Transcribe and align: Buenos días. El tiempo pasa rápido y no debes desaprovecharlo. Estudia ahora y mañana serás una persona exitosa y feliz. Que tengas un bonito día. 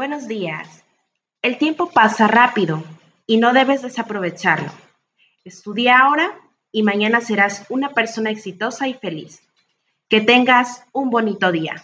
Buenos 0.00 0.26
días. 0.28 0.82
El 1.42 1.58
tiempo 1.58 1.90
pasa 1.90 2.26
rápido 2.26 2.82
y 3.26 3.36
no 3.36 3.52
debes 3.52 3.82
desaprovecharlo. 3.82 4.72
Estudia 5.44 5.98
ahora 5.98 6.40
y 6.72 6.82
mañana 6.82 7.20
serás 7.20 7.66
una 7.68 7.90
persona 7.90 8.30
exitosa 8.30 8.88
y 8.88 8.94
feliz. 8.94 9.42
Que 10.08 10.22
tengas 10.22 10.84
un 10.92 11.10
bonito 11.10 11.52
día. 11.52 11.82